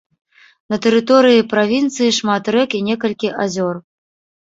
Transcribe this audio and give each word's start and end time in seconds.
На 0.73 0.79
тэрыторыі 0.85 1.45
правінцыі 1.53 2.17
шмат 2.21 2.53
рэк 2.59 2.69
і 2.81 2.85
некалькі 2.91 3.35
азёр. 3.49 3.75